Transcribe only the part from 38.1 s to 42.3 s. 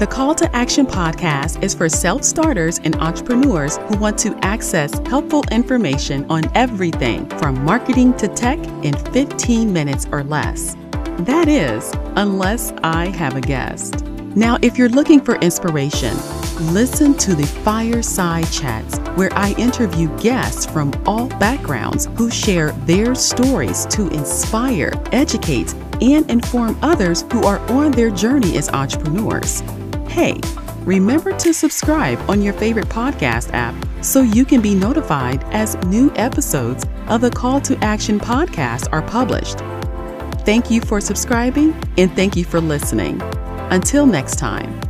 podcast are published. Thank you for subscribing and